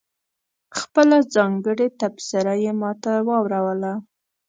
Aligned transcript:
خپله 0.79 1.17
ځانګړې 1.35 1.87
تبصره 1.99 2.53
یې 2.63 2.71
ماته 2.81 3.13
واوروله. 3.27 3.93